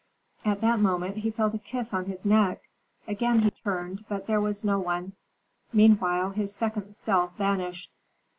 At 0.43 0.61
that 0.61 0.79
moment 0.79 1.17
he 1.17 1.29
felt 1.29 1.53
a 1.53 1.59
kiss 1.59 1.93
on 1.93 2.05
his 2.07 2.25
neck. 2.25 2.63
Again 3.07 3.41
he 3.43 3.51
turned, 3.51 4.03
but 4.09 4.25
there 4.25 4.41
was 4.41 4.63
no 4.63 4.79
one; 4.79 5.13
meanwhile 5.71 6.31
his 6.31 6.55
second 6.55 6.93
self 6.95 7.37
vanished. 7.37 7.91